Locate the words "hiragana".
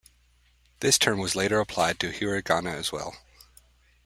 2.11-2.73